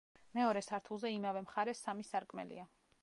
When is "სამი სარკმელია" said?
1.89-2.67